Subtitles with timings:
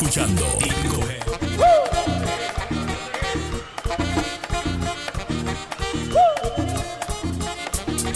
[0.00, 0.46] escuchando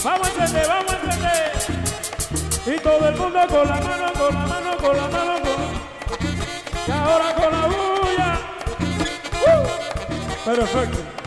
[0.03, 1.51] Vamos a encender, vamos a encender.
[2.65, 5.67] Y todo el mundo con la mano, con la mano, con la mano, con la...
[6.87, 8.39] Y ahora con la bulla.
[9.47, 10.55] ¡Uh!
[10.55, 11.24] Perfecto.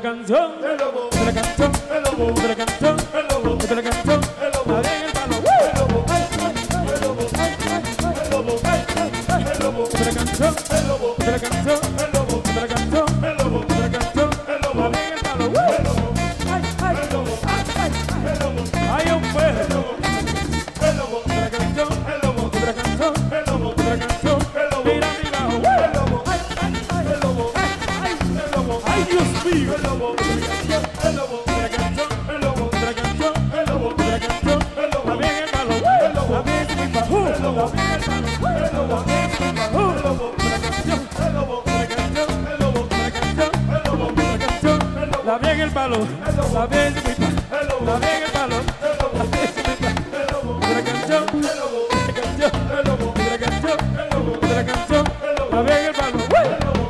[0.00, 0.55] 感觉。
[45.56, 46.06] pega el balón,
[46.52, 48.66] la vez la pega el balón,
[49.16, 52.52] la vez la canción, la canción,
[53.16, 53.78] la canción,
[54.42, 55.04] la canción,
[55.50, 56.22] la pega el balón,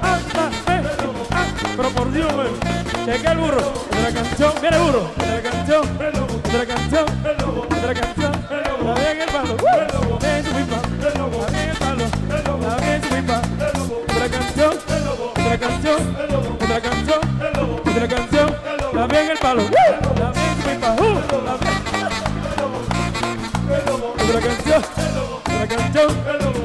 [0.03, 0.83] anda, eh,
[1.31, 1.47] ah,
[1.77, 2.33] pero por Dios,
[3.07, 3.73] el burro,
[4.03, 5.85] la canción, viene el burro, la canción,
[6.53, 7.07] la canción,
[19.47, 19.63] palo.
[24.25, 24.83] Otra canción,
[25.45, 26.09] otra canción,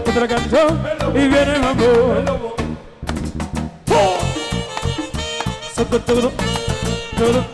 [0.10, 0.82] otra canción
[1.14, 1.86] y viene el mambo.
[5.76, 6.32] Todo, todo,
[7.18, 7.51] todo.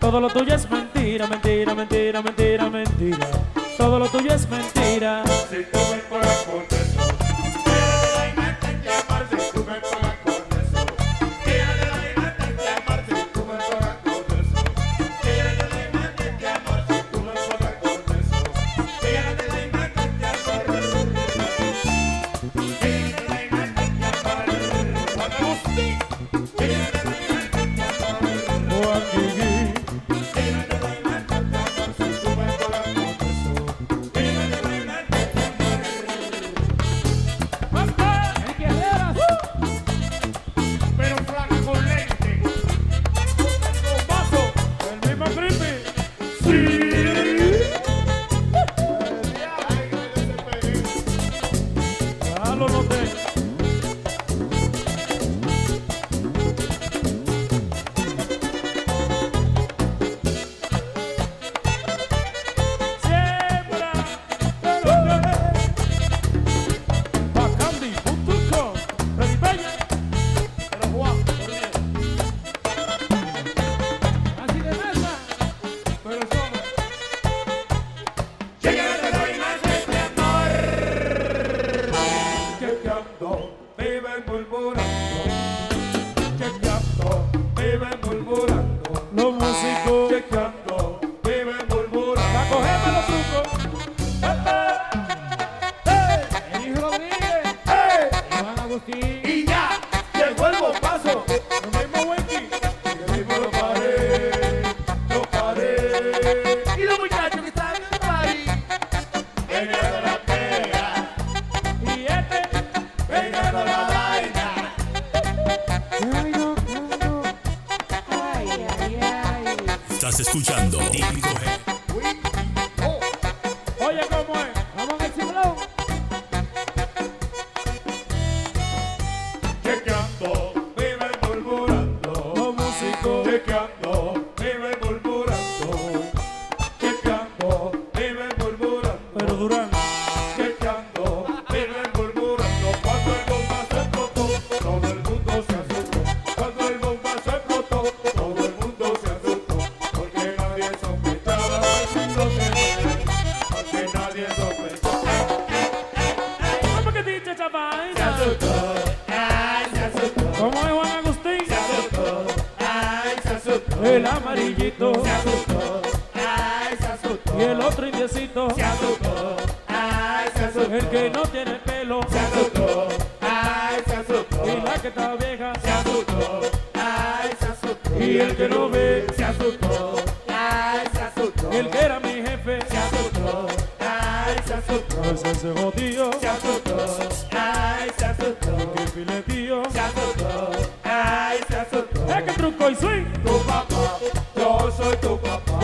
[0.00, 0.67] Todo lo tuyo es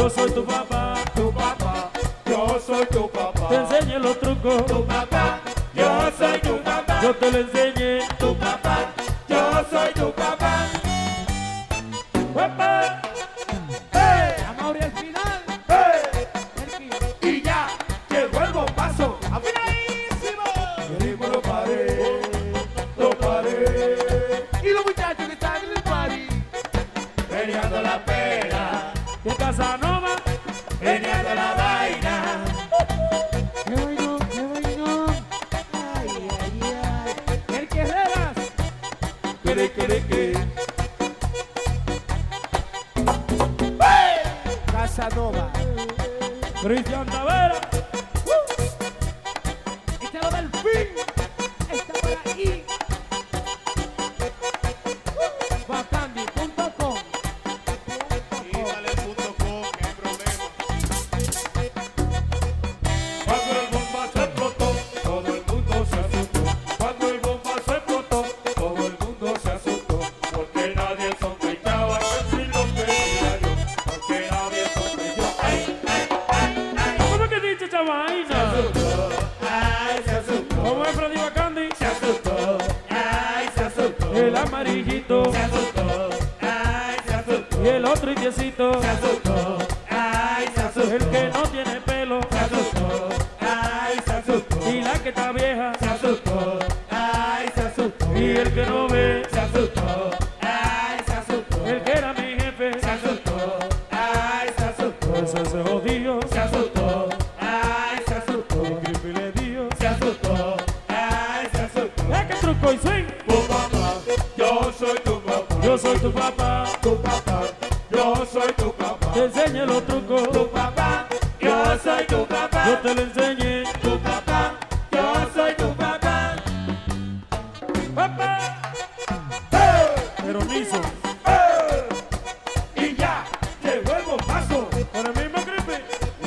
[0.05, 1.91] Yo soy tu papá, tu papá,
[2.27, 3.49] yo soy tu papá.
[3.49, 5.41] Te enseño los trucos, tu papá,
[5.73, 7.01] yo soy tu papá.
[7.03, 7.74] Yo te lo enseño.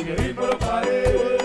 [0.07, 1.36] Chegri pro parede.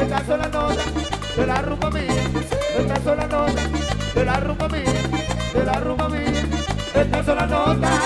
[0.00, 2.04] Estas son las de la rumba mía.
[2.78, 4.84] Estas son las de la rumba mía.
[5.54, 6.44] De la rumba mía.
[6.94, 7.36] Estas son
[7.80, 8.03] las.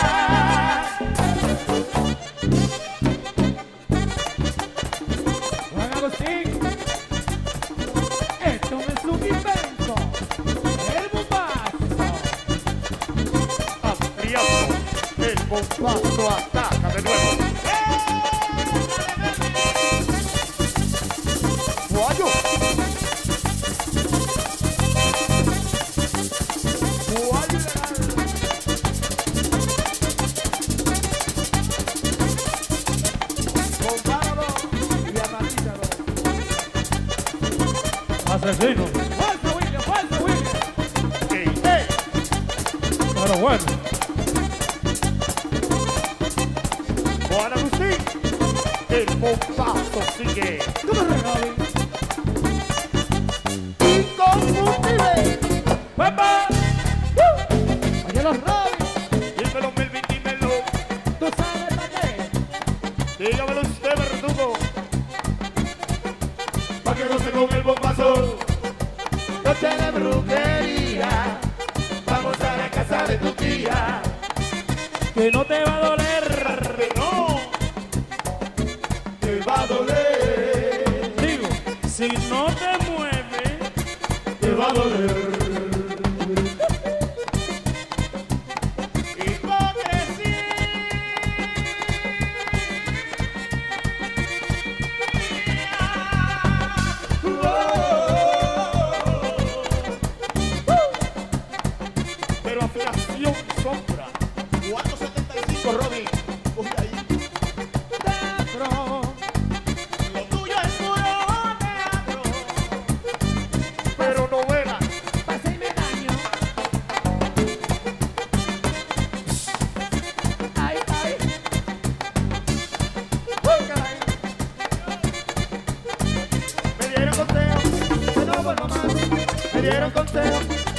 [129.54, 130.38] Me dieron consejo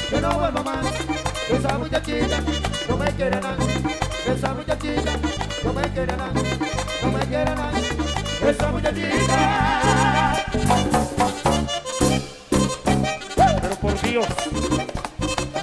[0.09, 0.85] que no vuelva más.
[1.47, 2.41] Que esa muchachita
[2.87, 3.57] no me quiere nada.
[4.25, 5.11] Esa muchachita
[5.63, 6.33] no me quiere nada.
[7.01, 7.71] No me quiere nada.
[8.47, 10.45] Esa muchachita.
[13.35, 14.27] Pero por Dios.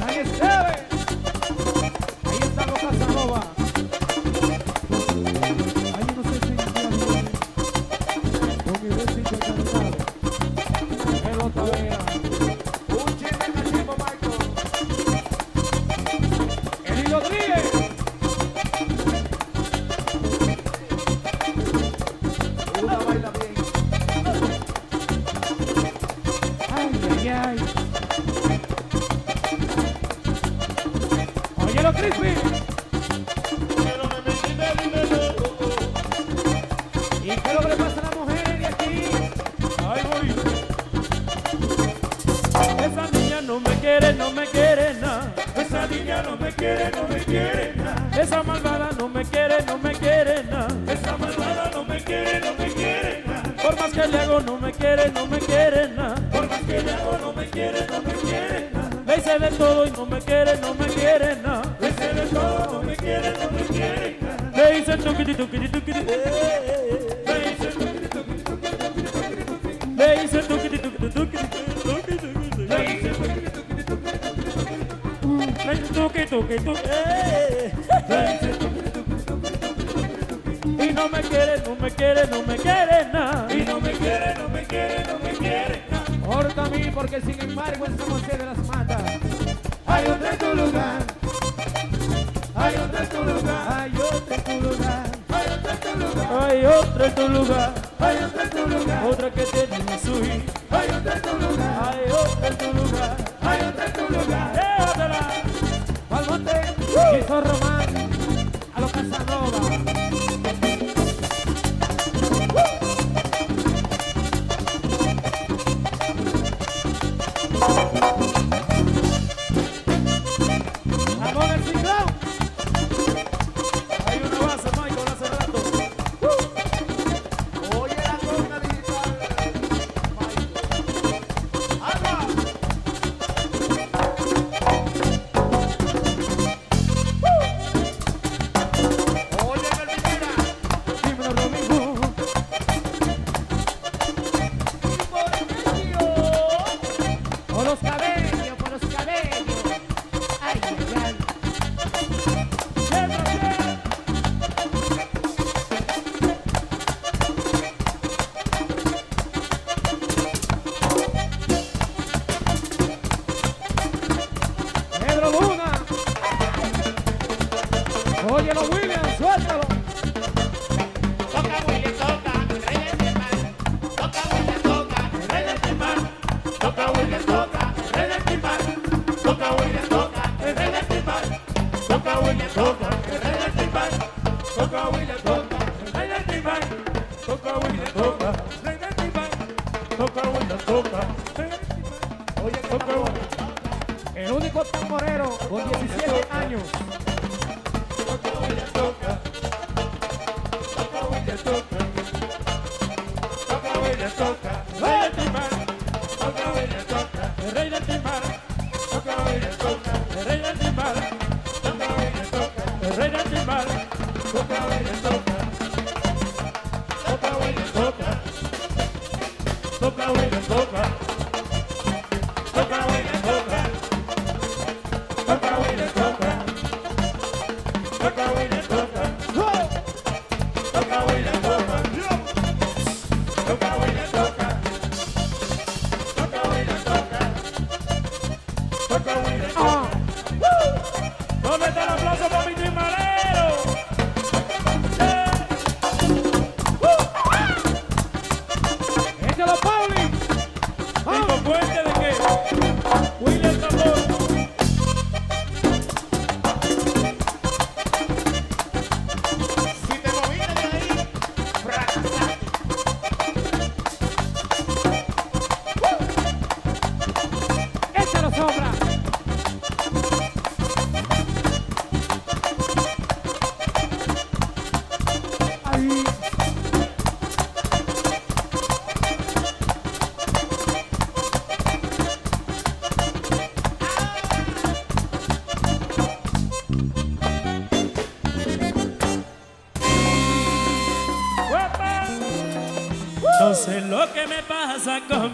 [0.06, 3.55] Ahí está, ahí está los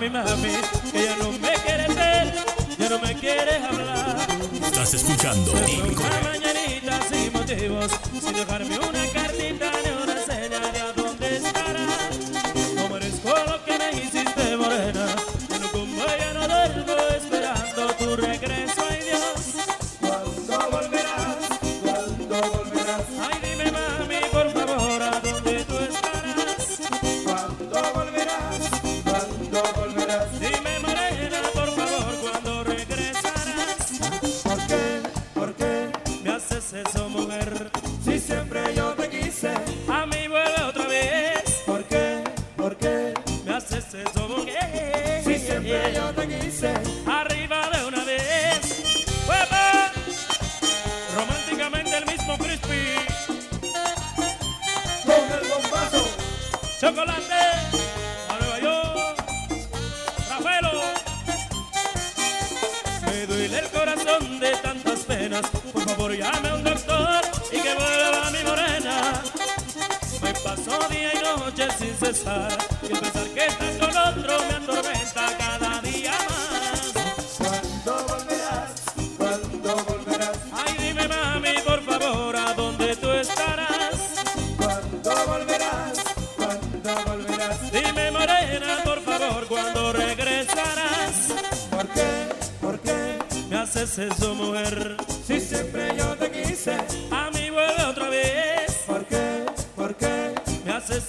[0.03, 0.62] mami, mami.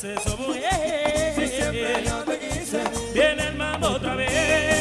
[0.04, 2.84] Si siempre yo te quise.
[3.14, 4.73] Viene el mambo otra vez.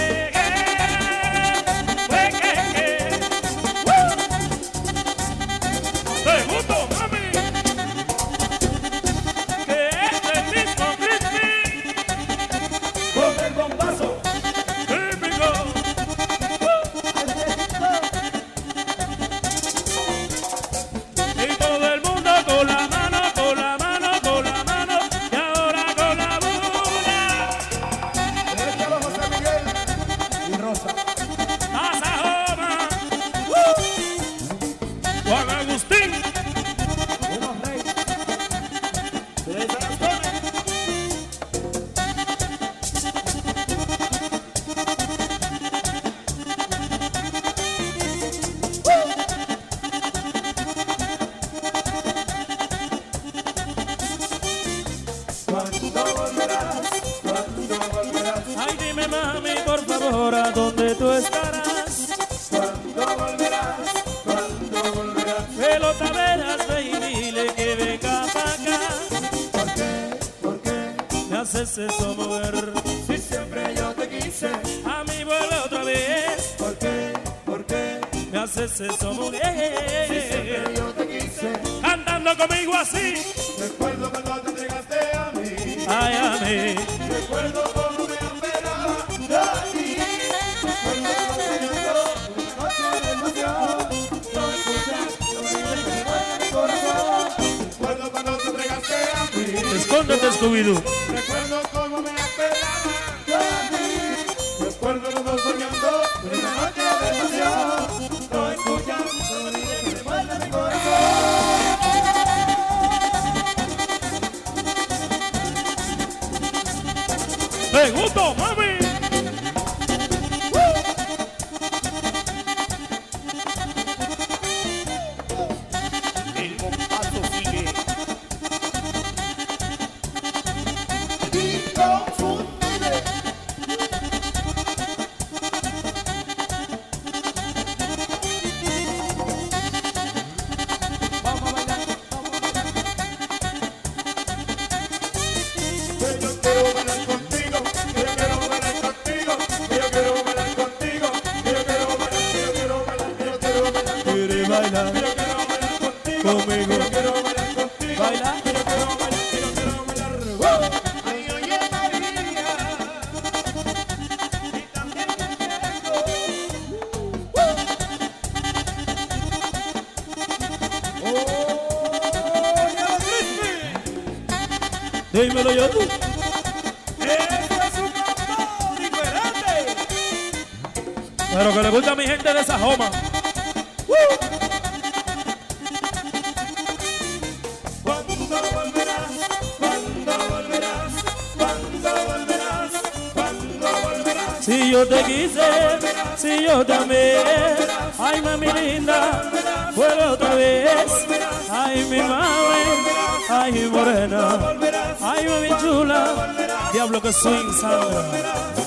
[206.73, 208.62] Diablo que swing, Sandra.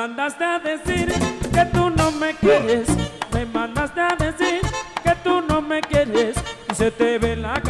[0.00, 1.12] mandaste a decir
[1.52, 2.88] que tú no me quieres,
[3.34, 4.62] me mandaste a decir
[5.04, 6.36] que tú no me quieres
[6.70, 7.69] y se te ve la cara.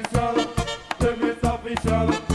[0.00, 0.34] oficial,
[0.98, 2.29] de mesa oficial.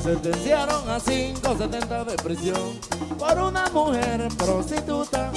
[0.00, 2.78] sentenciaron a 570 de prisión
[3.18, 5.32] por una mujer prostituta.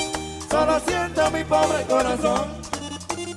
[0.49, 2.61] Solo siento mi pobre corazón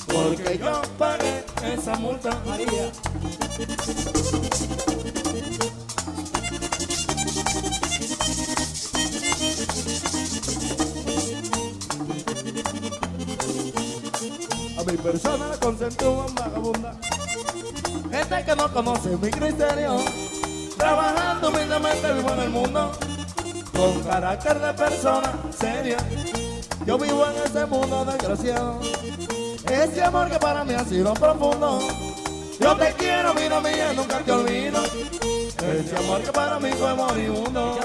[0.07, 2.91] porque yo pagué esa multa, María.
[14.79, 16.99] A mi persona la consentúan vagabunda,
[18.11, 20.24] gente que no conoce mi criterio
[21.45, 22.92] estúpidamente vivo en el mundo
[23.76, 25.99] con carácter de persona seria.
[26.86, 28.80] Yo vivo en este mundo desgraciado.
[29.70, 31.80] Ese amor que para mí ha sido profundo.
[32.61, 34.82] Yo te quiero, vida mía, nunca te olvido.
[34.84, 37.78] Ese amor que para mí fue moribundo.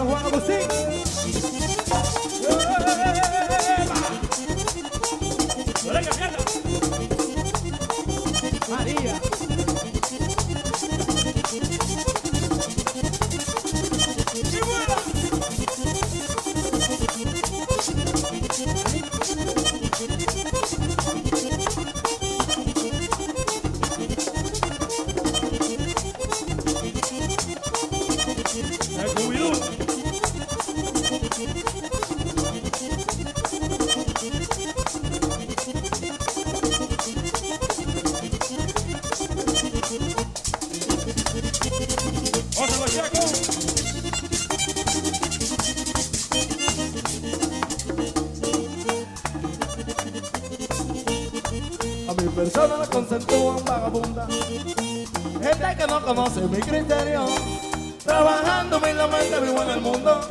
[59.61, 60.21] En el mundo.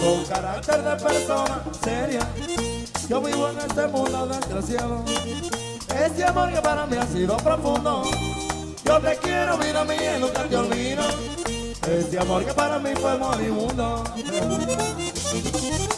[0.00, 2.28] Con carácter de persona seria.
[3.08, 5.04] Yo vivo en este mundo desgraciado.
[6.04, 8.02] Este amor que para mí ha sido profundo.
[8.84, 11.02] Yo te quiero, vida mía, nunca te olvido.
[11.86, 14.04] Este amor que para mí fue moribundo.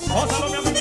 [0.08, 0.73] Gózalo, mi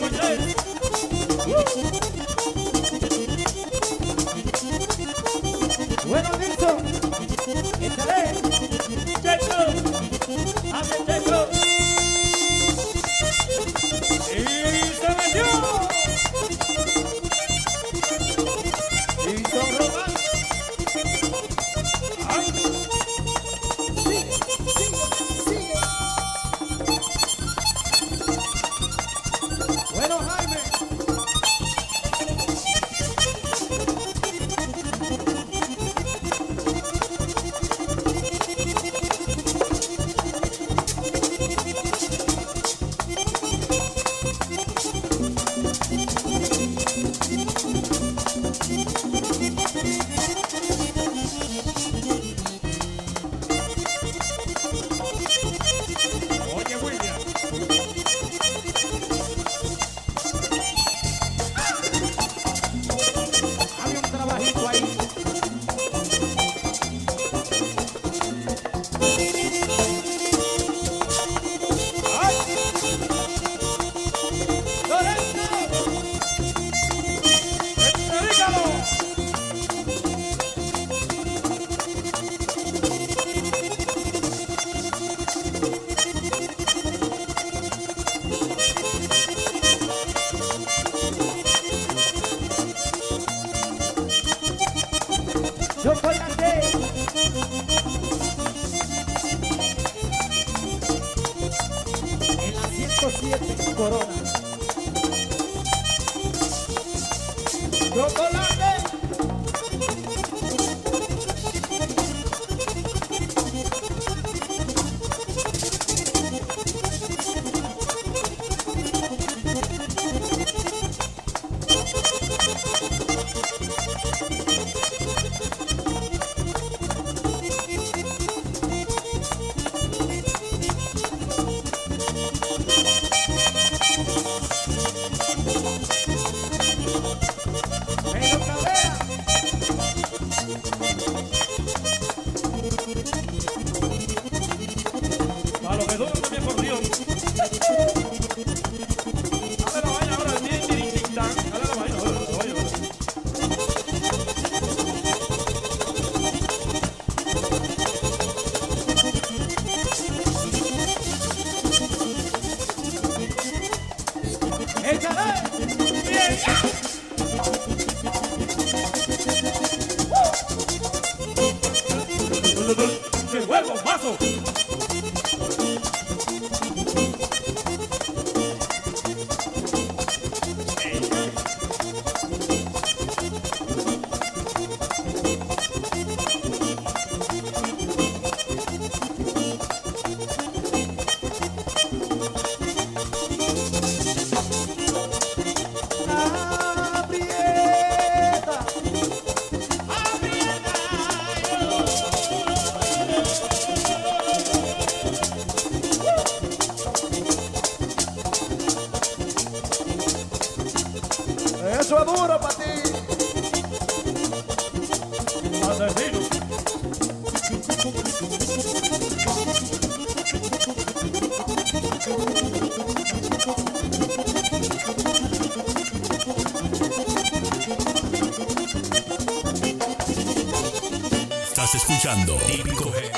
[231.63, 233.09] Estás escuchando Típico G.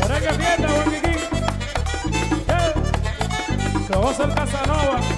[0.00, 0.68] Ahora que fiesta.
[2.46, 2.74] Eh,
[3.88, 5.17] Se goza el Casanova.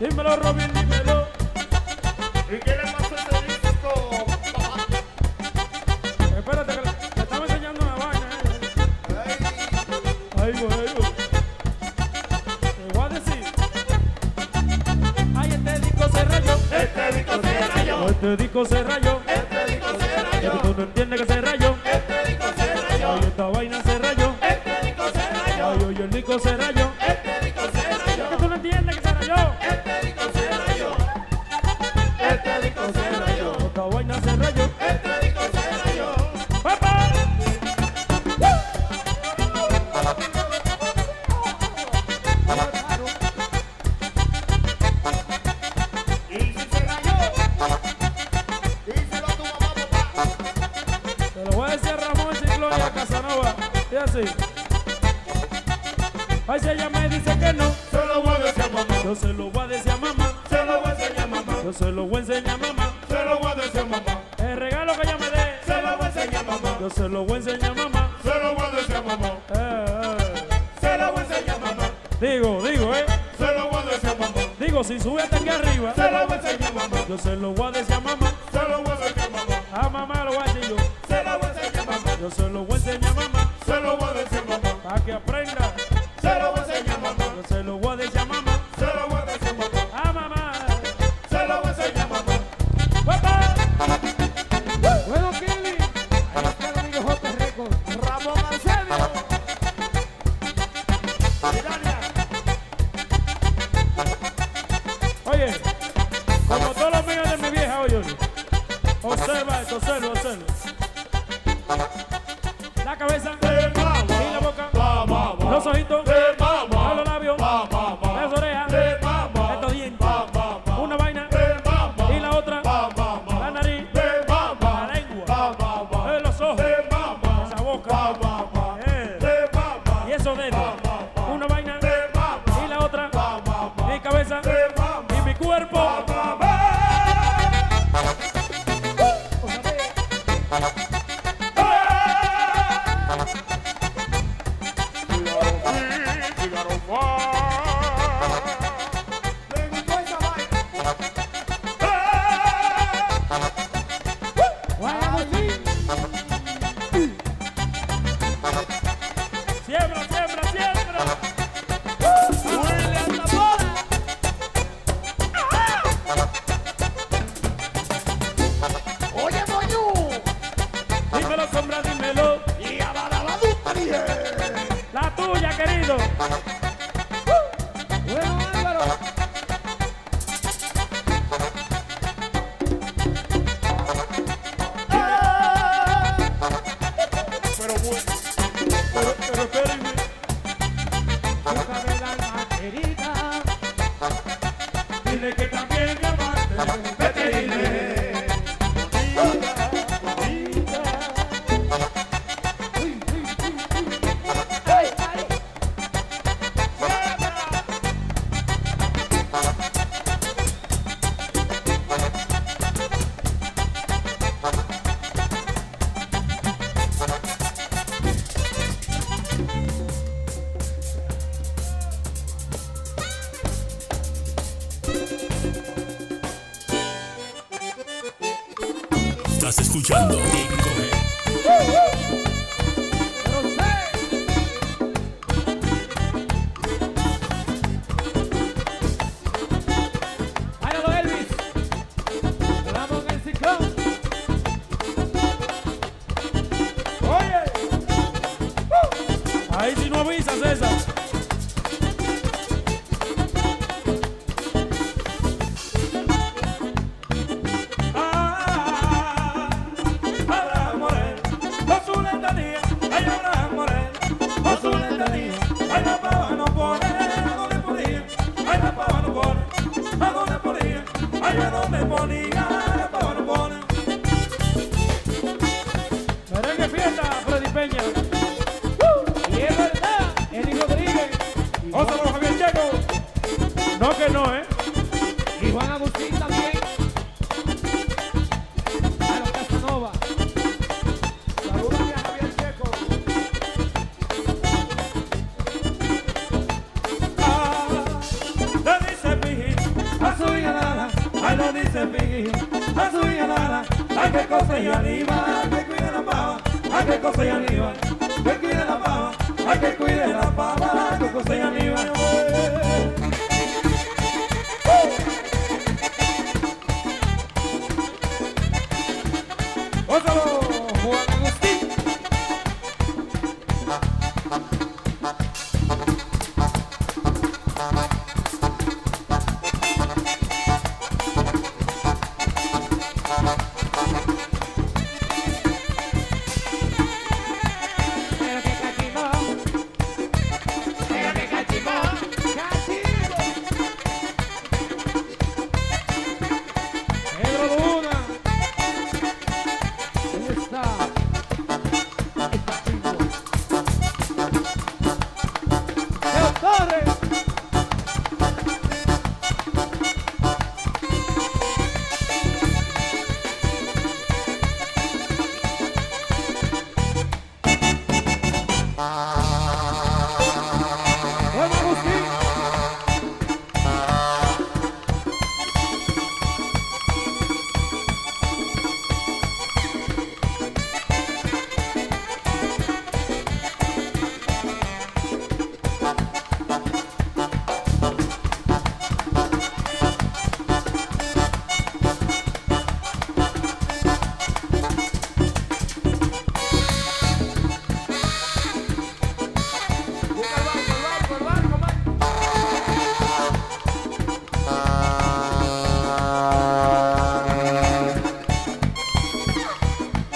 [0.00, 1.26] Dímelo, Robin, dímelo.
[2.50, 2.87] ¿Y qué le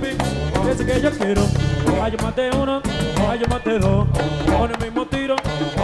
[0.00, 1.42] baby, que yo quiero.
[2.02, 2.82] Ay, yo maté uno,
[3.28, 4.06] ay, yo maté dos.
[4.46, 5.36] Con el mismo tiro,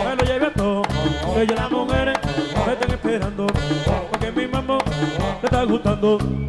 [0.05, 0.83] me lo lleve a todo.
[1.35, 2.19] Que ya las mujeres
[2.67, 3.47] me están esperando.
[4.11, 4.79] Porque mi mamá
[5.41, 6.46] te está gustando.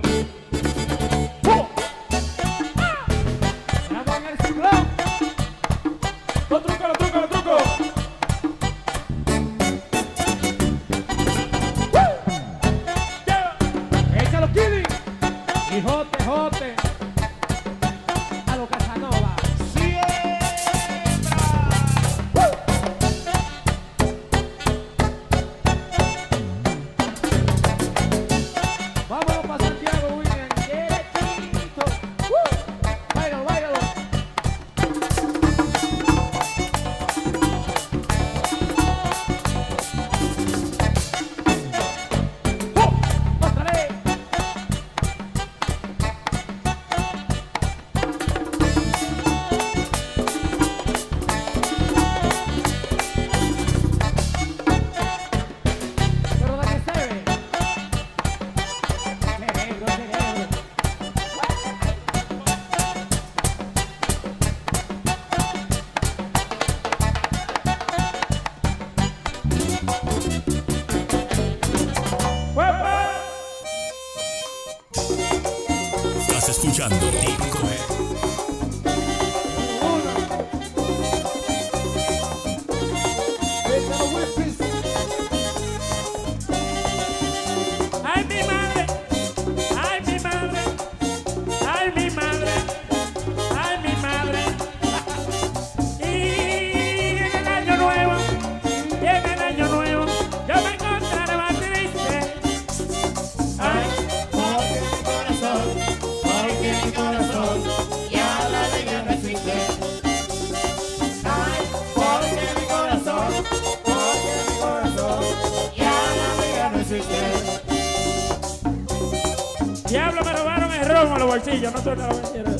[121.87, 122.57] Dámelo mañana,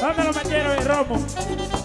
[0.00, 1.83] dámelo mañana, mi romo.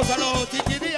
[0.00, 0.89] Ósalo, tiquití.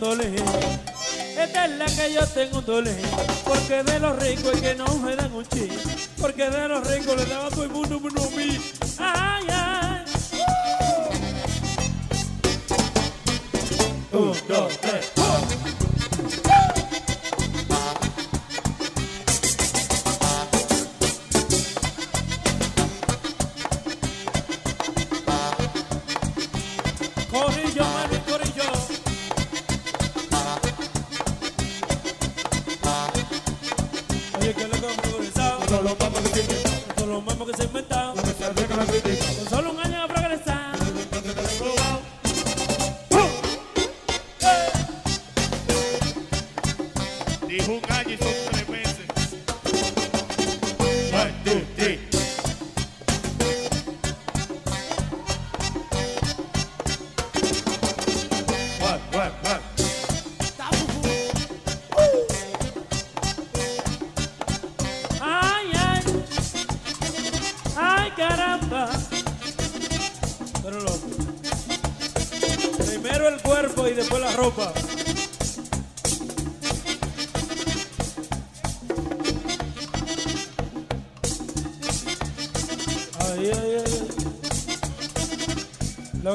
[0.00, 0.34] un.
[1.38, 2.96] Esta es la que yo tengo un dolé.
[3.44, 5.70] Porque de los ricos es que no me dan un ching.
[6.20, 8.14] Porque de los ricos le daba todo el mundo un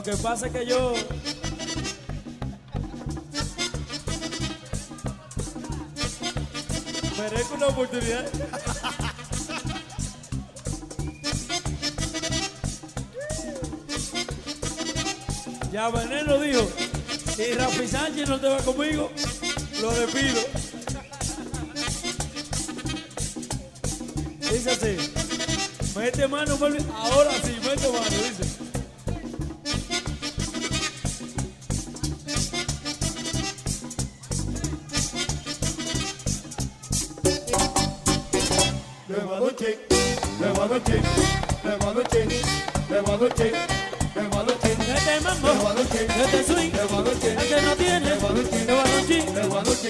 [0.01, 0.95] Lo que pasa es que yo.
[7.19, 8.25] Merezco una oportunidad.
[15.71, 16.67] Ya Veneno dijo,
[17.35, 19.11] si Rafi Sánchez no te va conmigo,
[19.81, 20.41] lo despido.
[24.51, 24.97] Dice así,
[25.95, 26.57] mete mano,
[26.91, 28.50] ahora sí, mete mano, dice.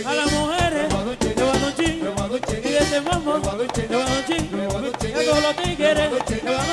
[0.06, 1.03] A las mujeres, le va a.
[2.57, 3.57] Y de este mambo, le va a a
[5.26, 6.10] todos los tigres, le
[6.52, 6.64] va a.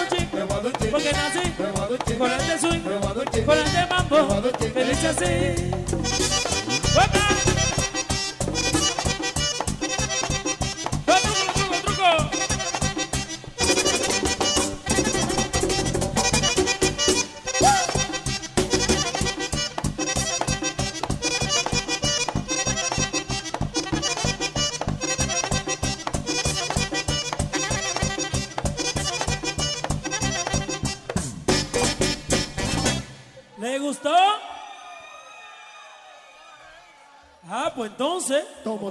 [0.91, 1.53] Porque nací
[2.17, 2.83] con este swing,
[3.45, 4.17] con este mambo,
[4.75, 5.71] que dice así.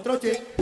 [0.08, 0.57] Tomo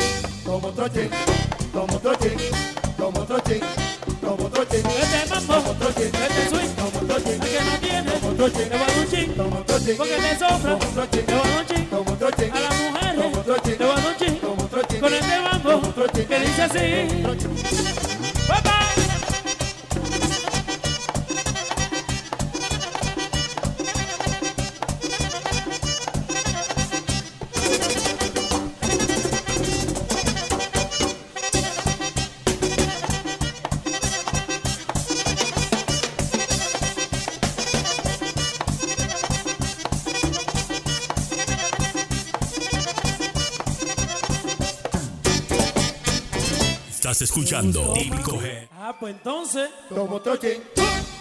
[47.35, 48.69] escuchando Típico Head.
[48.71, 49.69] Ah, pues entonces.
[49.89, 50.61] Tomo otro chic,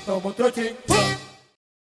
[0.07, 0.77] tomo otro chic,